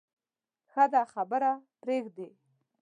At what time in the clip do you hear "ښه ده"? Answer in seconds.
0.71-1.01